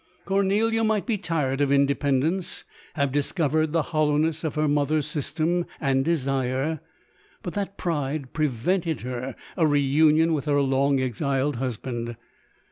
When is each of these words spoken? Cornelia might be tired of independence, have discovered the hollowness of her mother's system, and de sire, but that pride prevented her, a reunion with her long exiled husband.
Cornelia 0.25 0.83
might 0.83 1.05
be 1.05 1.19
tired 1.19 1.61
of 1.61 1.71
independence, 1.71 2.63
have 2.95 3.11
discovered 3.11 3.71
the 3.71 3.83
hollowness 3.93 4.43
of 4.43 4.55
her 4.55 4.67
mother's 4.67 5.05
system, 5.05 5.63
and 5.79 6.03
de 6.03 6.17
sire, 6.17 6.79
but 7.43 7.53
that 7.53 7.77
pride 7.77 8.33
prevented 8.33 9.01
her, 9.01 9.35
a 9.55 9.67
reunion 9.67 10.33
with 10.33 10.45
her 10.45 10.59
long 10.59 10.99
exiled 10.99 11.57
husband. 11.57 12.15